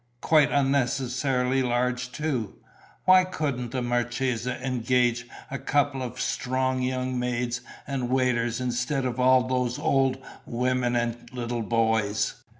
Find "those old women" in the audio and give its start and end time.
9.47-10.95